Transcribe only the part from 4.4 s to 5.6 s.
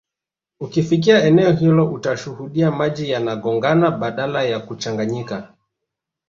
ya kuchanganyika